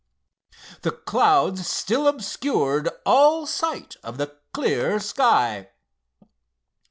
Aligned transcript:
The 0.81 0.89
clouds 0.93 1.67
still 1.67 2.07
obscured 2.07 2.89
all 3.05 3.45
sight 3.45 3.97
of 4.03 4.17
the 4.17 4.35
clear 4.51 4.99
sky. 4.99 5.69